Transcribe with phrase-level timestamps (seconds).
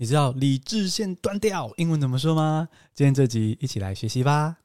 [0.00, 2.70] 你知道理智线断掉英文怎么说吗？
[2.94, 4.56] 今天这集一起来学习吧。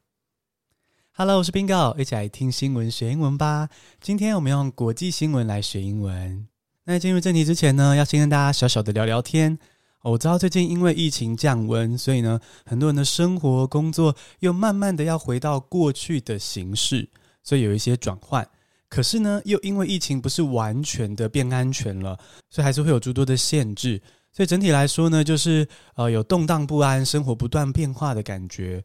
[1.11, 3.67] Hello，我是 Bingo，一起来听新闻学英文吧。
[3.99, 6.47] 今天我们用国际新闻来学英文。
[6.85, 9.59] 那进入正题之前呢，要先跟大家小小的聊聊天。
[10.03, 17.09] 我知道最近因为疫情降温，所以呢，很多人的生活工作又慢慢的要回到过去的形式，
[17.43, 18.47] 所以有一些转换。
[18.87, 22.17] 可是呢，又因为疫情不是完全的变安全了，
[22.49, 24.01] 所以还是会有诸多的限制。
[24.35, 25.65] 所以整体来说呢，就是
[25.95, 28.83] 呃有动荡不安、生活不断变化的感觉。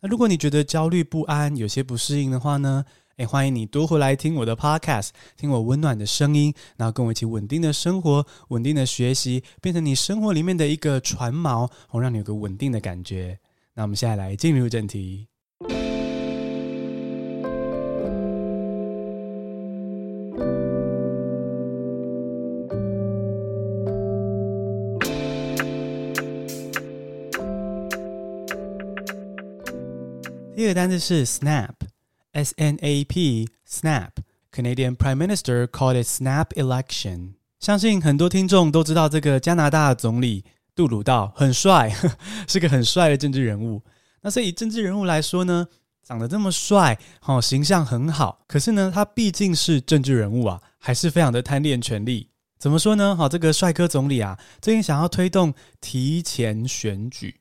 [0.00, 2.84] 那如果你觉得焦虑不安、有些不适应的话呢，
[3.16, 13.40] 诶，欢迎你多回来听我的 podcast，听我温暖的声音，然后跟我一起稳定的生活、稳定的学习，变成你生活里面的一个船锚，好让你有个稳定的感觉。
[13.74, 15.26] 那我们现在来进入正题。
[30.54, 34.10] 第一个单词是 snap，S N A P，snap。
[34.52, 37.32] Canadian Prime Minister called it snap election。
[37.58, 40.44] 相信很多听众都知道这个加拿大总理
[40.74, 41.90] 杜鲁道很帅，
[42.46, 43.82] 是个很帅的政治人物。
[44.20, 45.66] 那所以以政治人物来说呢，
[46.02, 48.44] 长得这么帅，好，形象很好。
[48.46, 52.28] 可是呢，他毕竟是政治人物啊，还是非常的贪恋权力。
[52.58, 53.16] 怎么说呢？
[53.16, 57.40] 好，这个帅哥总理啊，最近想要推动提前选举。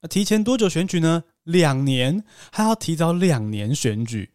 [0.00, 1.24] 那提前多久选举呢？
[1.48, 4.30] 两年，还要提早两年选举。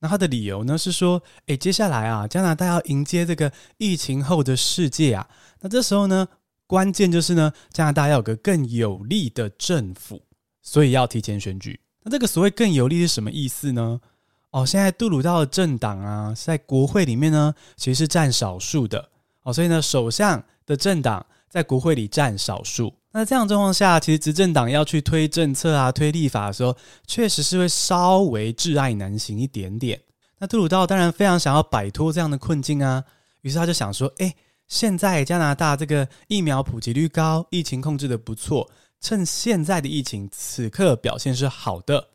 [0.00, 5.28] 那他的理由呢是说，诶，接下来啊，加拿大要迎接这个疫情后的世界啊。
[5.60, 6.28] 那这时候呢，
[6.66, 10.22] 关键就是呢，加拿大要有个更有力的政府，
[10.62, 11.78] 所以要提前选举。
[12.02, 14.00] 那这个所谓更有力是什么意思呢？
[14.50, 19.08] 哦，现在杜鲁道的政党啊，在国会里面呢，其实是占少数的。
[19.42, 22.94] 哦，所以呢，首相的政党在国会里占少数。
[23.10, 30.00] 那这样状况下，其实执政党要去推政策啊、推立法的时候，确实是会稍微窒碍难行一点点。
[30.38, 33.02] 那杜鲁道当然非常想要摆脱这样的困境啊，
[33.40, 34.36] 于是他就想说：诶，
[34.68, 38.70] 现在加拿大这个疫苗普及率高，疫情控制得不错，
[39.00, 42.10] 趁现在的疫情此刻表现是好的，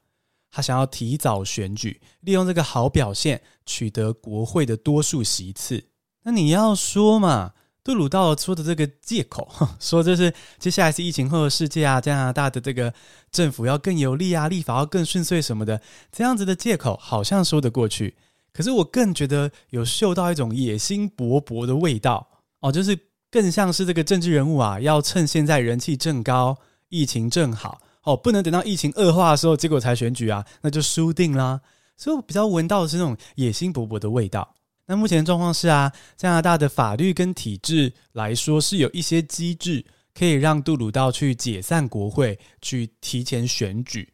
[0.52, 5.84] 他想要提早选举，利用这个好表现取得国会的多数席次。
[6.22, 7.54] 那你要说嘛？
[7.84, 9.48] 杜鲁道说的这个借口，
[9.80, 12.94] 说这是接下来是疫情后的世界啊，加拿大的这个
[13.30, 18.16] 政府要更有力啊，立法要更顺遂什么的，这样子的借口好像说得过去。
[18.54, 22.26] 可是我更觉得有嗅到一种野心勃勃的味道
[22.62, 22.98] 哦，就是
[23.30, 26.56] 更像是这个政治人物啊，要趁现在人气正高，
[26.90, 31.60] 疫情正好哦，不能等到疫情恶化的时候，结果才选举啊，那就输定啦。
[31.98, 34.54] 所以我比较闻到的是那种野心勃勃的味道。
[34.86, 44.12] 那目前的状况是啊，加拿大的法律跟体制来说是有一些机制可以让杜鲁道去解散国会，去提前选举。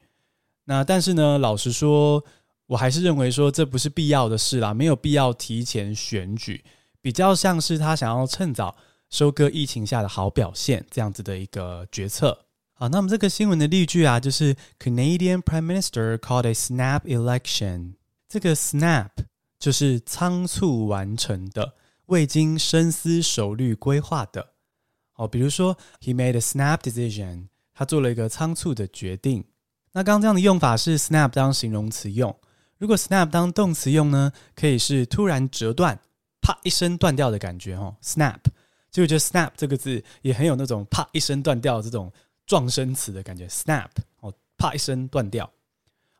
[0.66, 2.24] 那但是呢，老实说，
[2.68, 6.64] 我还是认为说这不是必要的事啦，没有必要提前选举，
[7.02, 8.76] 比较像是他想要趁早
[9.10, 12.46] 收割疫情下的好表现这样子的一个决策。
[12.74, 17.94] 好，那么这个新闻的例句啊，就是 Canadian Prime Minister called a snap election。
[18.28, 19.10] 这个 snap。
[19.60, 21.74] 就是仓促完成的，
[22.06, 24.54] 未经深思熟虑规划的。
[25.16, 29.44] 哦，比如说，He made a snap decision，他做了一个仓促的决定。
[29.92, 32.34] 那刚刚这样的用法是 snap 当形容词用，
[32.78, 36.00] 如果 snap 当动词用呢，可以是突然折断，
[36.40, 37.76] 啪一声断掉的感觉。
[37.76, 38.40] 哦，snap，
[38.90, 42.10] 就我觉得 snap 这个字也很有那种啪一声断掉这种
[42.46, 43.46] 撞声词的感觉。
[43.48, 43.90] snap，
[44.22, 45.52] 哦，啪一声断掉。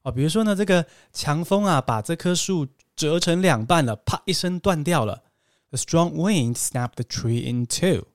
[0.02, 2.68] 哦，比如说呢，这个强风啊，把这棵树。
[3.00, 5.24] 折成两半了，啪一声断掉了。
[5.72, 8.06] A strong wind snapped the tree in two。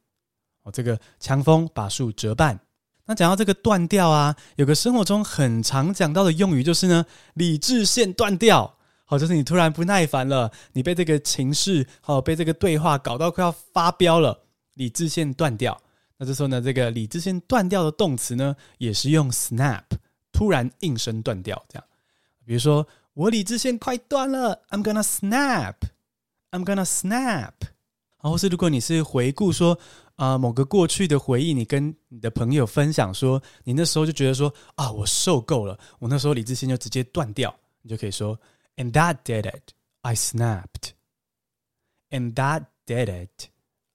[0.62, 2.60] 哦，这个强风把树折半。
[3.06, 8.76] 那讲到这个断掉啊，有个生活中很常讲到的用语就是呢，理智线断掉。
[9.06, 14.38] 好，就是你突然不耐烦了，你被这个情绪，好，被这个对话搞到快要发飙了，
[14.74, 15.80] 理智线断掉。
[16.18, 19.84] 那这时候呢，这个理智线断掉的动词呢，也是用 snap，
[20.30, 21.84] 突然应声断掉这样。
[22.44, 22.86] 比如说。
[23.14, 27.52] 我理智线快断了，I'm gonna snap，I'm gonna snap。
[28.20, 29.78] 然后是如果你是回顾说
[30.16, 38.36] 啊、呃、某个过去的回忆，你跟你的朋友分享说，你那时候就觉得说啊我受够了，我那时候理智线就直接断掉，你就可以说
[38.76, 39.70] ，And that did it,
[40.00, 40.90] I snapped.
[42.10, 43.48] And that did it,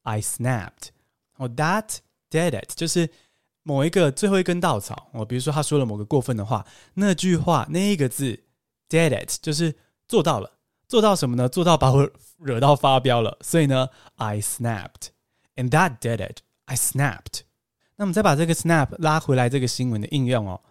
[0.03, 0.89] I snapped.
[1.35, 1.97] 哦，that
[2.29, 3.09] did it 就是
[3.63, 5.09] 某一个最后一根稻草。
[5.11, 8.41] 哦，比如说他说了某个过分的话，那句话那一个字。
[8.89, 9.75] Did it 就是
[10.07, 10.51] 做到了，
[10.87, 11.47] 做到什么呢？
[11.47, 12.09] 做到把我
[12.39, 17.41] 惹到发飙了，所以呢，I snapped，and that did it，I snapped。
[17.97, 20.61] 那我们再把这个 snap 拉回来，这个新闻的应用哦，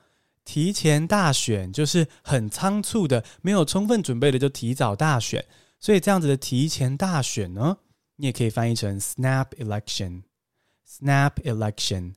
[0.44, 5.46] 提前大选就是很仓促的，没有充分准备的就提早大选，
[5.78, 7.76] 所以这样子的提前大选呢，
[8.16, 12.14] 你也可以翻译成 snap election，snap election。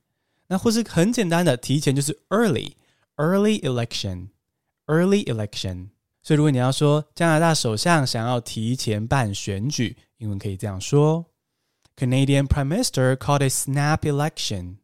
[0.48, 5.90] 那或是很简单的提前就是 early，early election，early election。
[6.22, 11.26] 所以如果你要说加拿大首相想要提前办选举，英文可以这样说
[11.96, 14.76] ：Canadian Prime Minister called a snap election。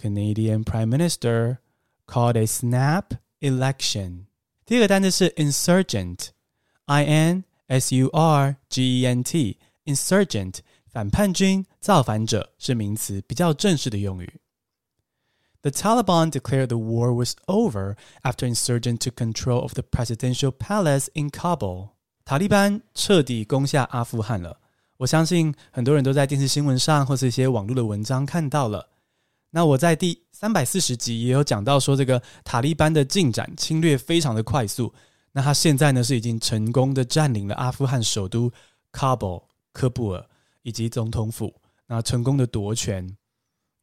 [0.00, 1.58] Canadian Prime Minister
[2.06, 3.04] called a snap
[3.40, 4.24] election。
[4.66, 10.58] 第二个单词是 insurgent，I N S U R G E N T，insurgent
[10.90, 14.40] 反叛军、造反者是名词，比较正式的用语。
[15.62, 21.30] The Taliban declared the war was over after insurgents took control of the presidential palace in
[21.30, 21.90] Kabul。
[22.24, 24.58] 塔利班彻底攻下阿富汗了。
[24.98, 28.88] 我相信很多人都在电视新闻上或是一些网络的文章看到了。
[29.50, 34.92] 那我在第三百四十集也有讲到说，这个塔利班的进展侵略非常的快速。
[35.32, 38.50] 那他现在呢是已经成功的占领了阿富汗首都
[38.92, 39.42] 喀布
[39.72, 40.26] 科布尔
[40.62, 41.54] 以及总统府，
[41.86, 43.16] 那成功的夺权。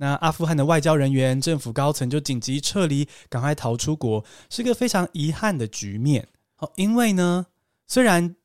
[0.01, 6.28] 那阿富汗的外交人员、政府高层就紧急撤离，赶快逃出国，是个非常遗憾的局面。
[6.57, 7.46] 哦，因为呢，
[7.86, 8.36] 虽然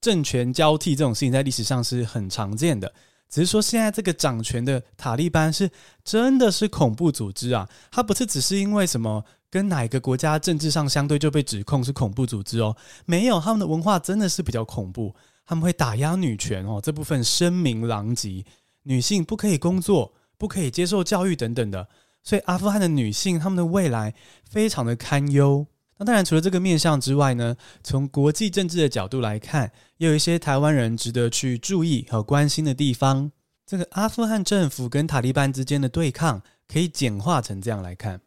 [0.00, 2.92] 政权交替这种事情在历史上是很常见的。
[3.28, 5.70] 只是说，现在这个掌权的塔利班是
[6.02, 7.68] 真的是恐怖组织啊！
[7.88, 12.76] 他不是只是因为什么跟哪个国家政治上相对就被指控是恐怖组织哦，
[13.06, 15.14] 没有，他们的文化真的是比较恐怖，
[15.46, 18.44] 他们会打压女权哦，这部分声名狼藉，
[18.82, 21.86] 女性不可以工作，不可以接受教育等等的，
[22.24, 24.14] 所以阿富汗的女性她们的未来
[24.48, 25.66] 非常的堪忧。
[25.98, 27.54] 那当然，除了这个面向之外呢，
[27.84, 33.30] 从国际政治的角度来看，也有一些台湾人值得去注意和关心的地方。
[33.66, 38.22] 这个阿富汗政府跟塔利班之间的对抗，可以简化成这样来看：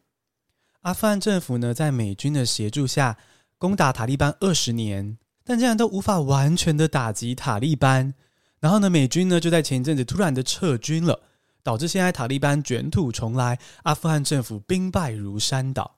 [0.82, 3.18] 阿富汗政府呢，在美军的协助下
[3.58, 8.14] 攻打塔利班二十年，但竟然都无法完全的打击塔利班。
[8.60, 11.20] 然后呢，美军呢就在前一阵子突然的撤军了，
[11.64, 15.96] 导致现在塔利班卷土重来，阿富汗政府兵败如山倒。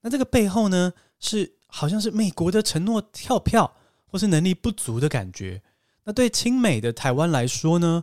[0.00, 5.62] 那这个背后呢，是好像是美国的承诺跳票，或是能力不足的感觉。
[6.04, 8.02] 那对亲美的台湾来说呢，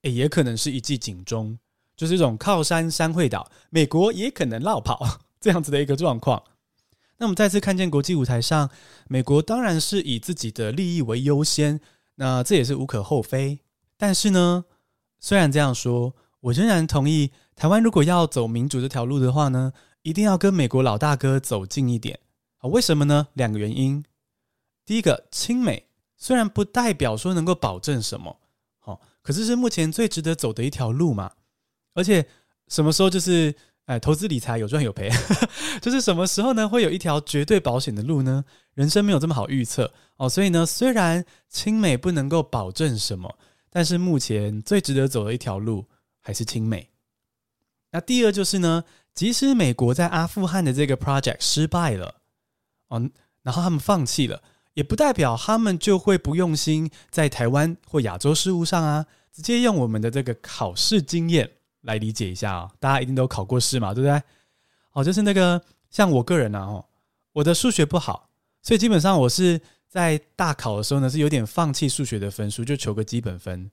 [0.00, 1.58] 也可能是一记警钟，
[1.94, 6.42] 就是一种靠山山会倒，美国也可能落跑 这样子的一个状况。
[7.18, 8.70] 那我们再次看见国际舞台上，
[9.08, 11.80] 美国当然是以自己的利益为优先，
[12.14, 13.60] 那这也是无可厚非。
[13.96, 14.64] 但是呢，
[15.22, 19.72] 虽然这样说，我仍然同意，台湾如果要走民主这条路的话呢，
[20.02, 22.18] 一定要跟美国老大哥走近一点
[22.58, 22.68] 啊？
[22.68, 23.28] 为什么呢？
[23.34, 24.04] 两个原因。
[24.84, 25.86] 第一个，亲美
[26.16, 28.36] 虽然不代表说能够保证什么，
[28.80, 31.30] 好，可是是目前最值得走的一条路嘛。
[31.94, 32.26] 而且
[32.66, 33.54] 什么时候就是，
[33.84, 35.08] 哎，投资理财有赚有赔，
[35.80, 36.68] 就是什么时候呢？
[36.68, 38.44] 会有一条绝对保险的路呢？
[38.74, 40.28] 人生没有这么好预测哦。
[40.28, 43.32] 所以呢，虽然亲美不能够保证什么，
[43.72, 45.86] 但是目前最值得走的一条路
[46.20, 46.90] 还是亲美。
[47.90, 48.84] 那第二就是呢。
[49.14, 52.14] 即使美国在阿富汗的这个 project 失败了，
[52.88, 53.10] 哦，
[53.42, 54.42] 然后他们放弃了，
[54.72, 59.04] 也不代表他们就会不用心在台湾或亚洲事务上啊。
[59.30, 61.50] 直接用我们的这个考试经验
[61.82, 64.22] 来理解一下啊，大家一定都考过试嘛，对不对？
[64.92, 66.86] 哦，就是那个像我个人啊，哦，
[67.34, 68.30] 我的数学不好，
[68.62, 69.60] 所以基本上我是
[69.92, 73.70] 在大考的时候呢，是有点放弃数学的分数，就求个基本分。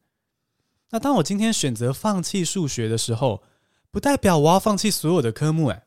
[0.89, 3.41] 那当我今天选择放弃数学的时候，
[3.89, 5.83] 不代表我要放弃所有的科目，诶，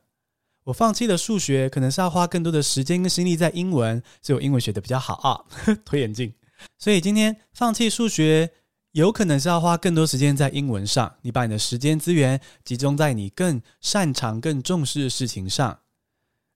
[0.63, 5.45] 我放弃了数学，可能是要花更多的时间跟心力在英文，所以我英文学的比较好啊。
[5.85, 6.33] 推眼镜，
[6.79, 8.49] 所以今天放弃数学，
[8.93, 11.13] 有可能是要花更多时间在英文上。
[11.21, 15.81] 你把你的时间资源集中在你更擅长、更重视的事情上。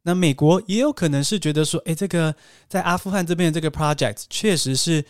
[0.07, 2.33] 那美国也有可能是觉得说，诶，这个
[2.67, 5.05] 在阿富汗这边的这个 project 确实是。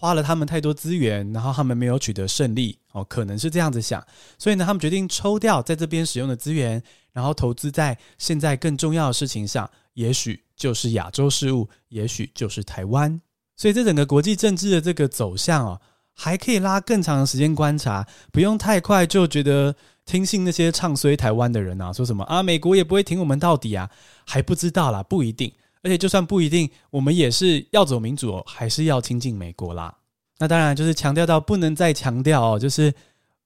[0.00, 4.00] 花了他们太多资源，然后他们没有取得胜利，哦，可能是这样子想，
[4.38, 6.80] 所以呢，他们决定抽掉在这边使用的资源，
[7.12, 13.20] 然后投资在现在更重要的事情上，也许就是亚洲事务，也许就是台湾。
[13.56, 15.80] 所以，这整个国际政治的这个走向哦，
[16.14, 19.74] 还可以拉更长的时间观察，不用太快就觉得
[20.08, 23.88] 听信那些唱衰台湾的人啊，说什么啊，美国也不会挺我们到底啊，
[24.24, 25.52] 还不知道啦，不一定。
[25.82, 29.94] 而且，就算不一定，我们也是要走民主，还是要亲近美国啦。
[30.38, 32.92] 那当然，就是强调到不能再强调哦，就是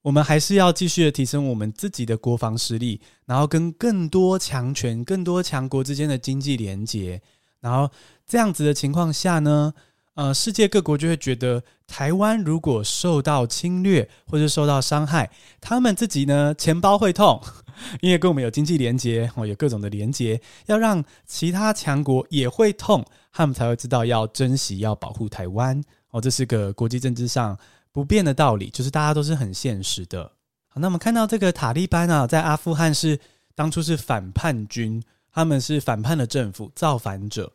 [0.01, 7.21] 我们还是要继续的提升我们自己的国防实力，然后跟更多强权、更多强国之间的经济连结。
[7.61, 7.91] 然后
[8.27, 9.75] 这样子的情况下呢，
[10.15, 17.41] 呃，世界各国就会觉得台湾如果受到侵略或者受到伤害，他们自己呢钱包会痛，
[18.03, 23.03] 因为跟我们有经济连接哦，有各种的连接，要让其他强国也会痛，
[23.33, 26.21] 他们才会知道要珍惜、要保护台湾哦。
[26.21, 27.59] 这是个国际政治上
[27.91, 30.31] 不变的道理，就是大家都是很现实的。
[30.69, 33.19] 好，那我们看到这个塔利班啊，在阿富汗是
[33.55, 35.03] 当初是反叛军，
[35.33, 37.51] 他们是反叛的政府，造反者。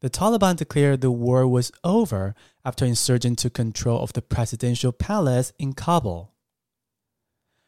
[0.00, 5.52] The Taliban declared the war was over after insurgents took control of the presidential palace
[5.58, 6.32] in Kabul.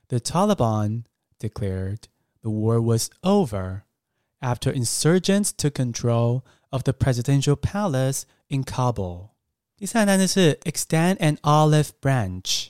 [0.08, 1.04] The Taliban
[1.38, 2.08] declared
[2.42, 3.84] the war was over
[4.42, 9.30] after insurgents took control of the presidential palace in Kabul.
[9.76, 12.68] 第三个单词是 extend an olive branch,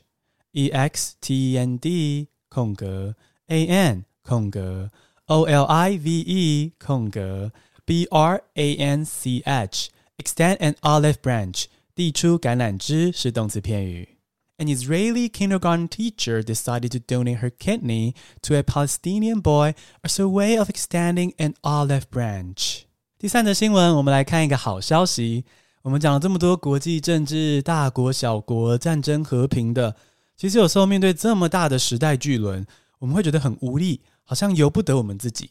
[0.52, 3.14] e x t e n d 空格
[3.48, 4.90] a n 空格
[5.26, 7.52] o l i v e 空格
[7.88, 11.64] B R A N C H extend an olive branch
[11.94, 14.08] 递出橄榄枝是动词片语。
[14.56, 20.56] An Israeli kindergarten teacher decided to donate her kidney to a Palestinian boy as a way
[20.56, 22.82] of extending an olive branch。
[23.18, 25.44] 第三则新闻，我们来看一个好消息。
[25.82, 29.96] 我们讲了这么多国际政治、大国小国、战争和平的，
[30.36, 32.64] 其实有时候面对这么大的时代巨轮，
[33.00, 35.50] 我们会觉得很无力，好像由不得我们自己。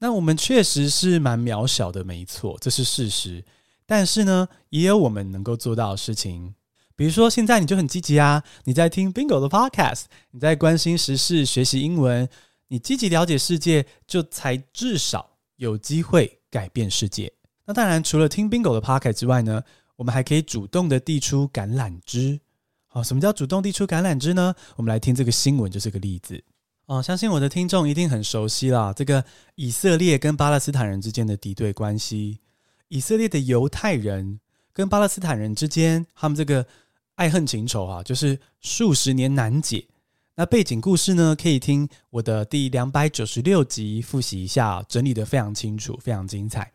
[0.00, 3.44] 那我们确实是蛮渺小的，没错，这是事实。
[3.86, 6.54] 但是呢，也有我们能够做到的事情。
[6.96, 12.28] 比如说，现在你就很积极啊，你在听 Bingo 的 Podcast，你在关心时事、学习英文，
[12.68, 17.32] 你积极了解世界，就才至少有机会改变世界。
[17.66, 19.62] 那当然，除了听 Bingo 的 Podcast 之外呢，
[19.96, 22.40] 我们还可以主动的递出橄榄枝。
[22.86, 24.54] 好，什么叫主动递出橄榄枝呢？
[24.76, 26.42] 我们来听这个新闻，就是个例子。
[26.90, 32.40] 哦，相信我的听众一定很熟悉啦，这个以色列跟巴勒斯坦人之间的敌对关系。
[32.88, 34.40] 以色列的犹太人
[34.72, 36.66] 跟巴勒斯坦人之间，他们这个
[37.14, 39.86] 爱恨情仇啊，就是数十年难解。
[40.34, 46.72] 那背景故事呢，可以听我的第两百九十六集复习一下，整理得非常清楚，非常精彩。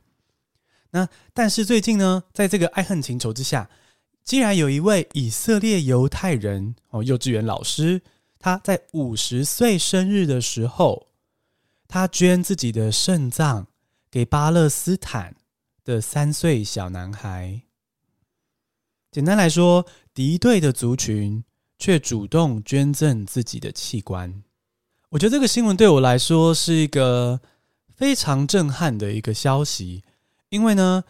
[0.92, 3.70] 那但是最近呢，在这个爱恨情仇之下，
[4.24, 8.02] 竟然有一位以色列犹太人哦，幼稚园老师。
[8.46, 11.08] 他在五十岁生日的时候，
[11.88, 13.66] 他捐自己的肾脏
[14.12, 15.36] 给巴勒斯坦
[15.84, 17.62] 的三岁小男孩。
[19.12, 21.44] 简单来说，敌对的族群
[21.80, 24.44] 却主动捐赠自己的器官。
[25.10, 27.42] 我觉得这个新闻对我来说是一个
[27.96, 30.04] 非常震撼的一个消息，
[30.50, 31.04] 因为呢，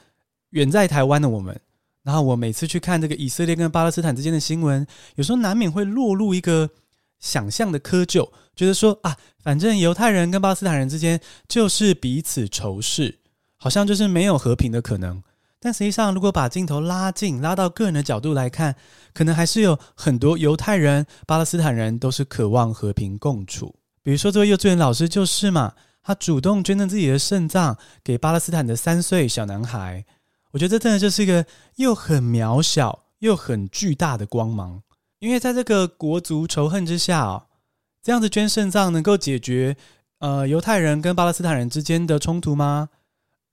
[0.52, 1.60] 远在台湾的我们，
[2.04, 6.70] 然后我每次去看这个以色列跟巴勒斯坦之间的新闻，有时候难免会落入一个。
[7.26, 13.18] 想象的窠臼，觉得说啊，反正犹太人跟巴勒斯坦人之间就是彼此仇视，
[13.58, 15.24] 好像就是没有和平的可能。
[15.60, 18.76] 但实际上，如果把镜头拉近，拉到个人的角度来看，
[19.16, 23.74] 可能还是有很多犹太人、巴勒斯坦人都是渴望和平共处。
[24.04, 30.06] 比如说，这位幼稚园老师就是嘛，他主动捐赠自己的肾脏给巴勒斯坦的三岁小男孩。
[30.52, 31.44] 我觉得这真的就是一个
[31.78, 34.84] 又很渺小又很巨大的光芒。
[35.26, 37.48] 因为在这个国族仇恨之下哦，
[38.04, 39.76] 这样子捐肾脏能够解决
[40.20, 42.90] 呃犹太人跟巴勒斯坦人之间的冲突吗？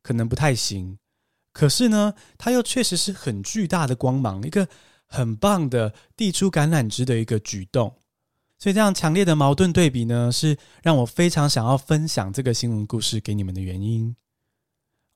[0.02, 0.99] 可能不太行。
[1.55, 4.69] 可是呢，它又确实是很巨大的光芒，一个
[5.07, 7.95] 很棒的递出橄榄枝的一个举动。
[8.59, 14.14] 所以这样强烈的矛盾对比呢，是让我非常想要分享这个新闻故事给你们的原因。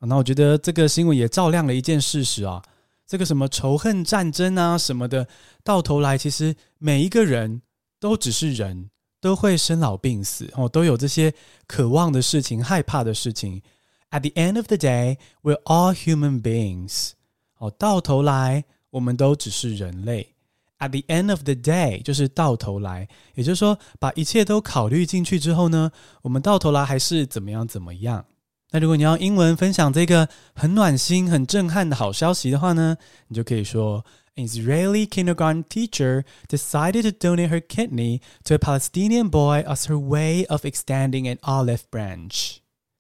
[0.01, 2.63] 那我觉得这个新闻也照亮了一件事实啊。
[3.07, 5.29] 这个什么仇恨战争啊什么的，
[5.63, 7.63] 到头来其实每一个人
[8.01, 11.33] 都只是人，都会生老病死哦，都有这些
[11.67, 13.63] 渴望的事情、害怕的事情。
[14.11, 17.13] At the end of the day, we're all human beings。
[17.59, 20.35] 哦，到头来我们都只是人类。
[20.79, 25.91] At the end of the day，就是到头来，也就是说，把一切都考虑进去之后呢，
[26.23, 28.27] 我们到头来还是怎么样怎么样。
[28.71, 32.97] 那如果你要英文分享这个很暖心、很震撼的好消息的话呢，
[33.29, 34.05] 你就可以说
[34.35, 40.45] ：An Israeli kindergarten teacher decided to donate her kidney to a Palestinian boy as her way
[40.47, 42.57] of extending an olive branch。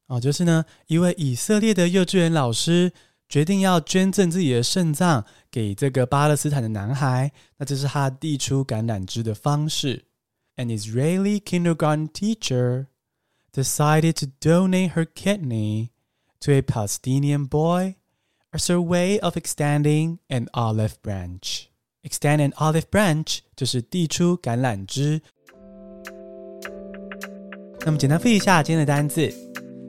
[0.06, 2.92] 哦，就是呢，一位以色列的幼稚园老师。
[3.28, 10.04] 决定要捐赠自己的肾脏给这个巴勒斯坦的男孩，那这是他递出橄榄枝的方式。
[10.54, 12.86] An Israeli kindergarten teacher
[13.55, 15.91] decided to donate her kidney
[16.39, 17.95] to a Palestinian boy
[18.53, 21.67] as her way of extending an olive branch.
[22.03, 25.21] Extend an olive branch 就是递出橄榄枝。
[27.85, 29.31] 那么简单复习一下今天的单字：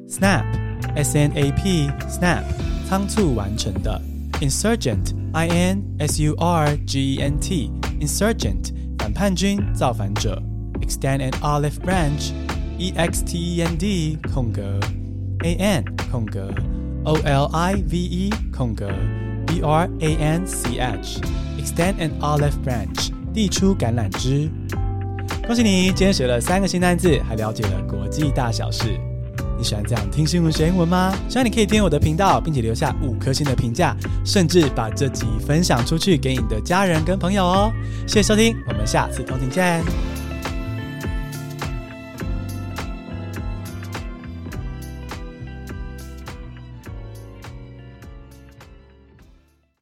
[0.09, 2.45] snap，s-n-a-p，snap。
[2.93, 3.99] 仓促完成的，
[4.43, 10.39] insurgent，i n s u r g e n t，insurgent 反叛军、造反者，
[10.83, 11.79] extend an olive
[12.78, 14.80] E x t e n d 空格
[15.44, 16.54] a n 空格
[17.04, 18.88] o l i v e 空格
[19.48, 24.50] b r a n c h，extend an olive branch 递出橄榄枝。
[25.46, 29.00] 恭喜你，今天学了三个新单字，还了解了国际大小事。
[29.58, 31.12] 你喜欢这样听新闻学英文吗？
[31.28, 37.72] 希望你可以订阅我的频道，并且留下五颗星的评价，甚至把这集分享出去给你的家人跟朋友哦。
[38.06, 39.84] 谢谢收听，我们下次通勤见。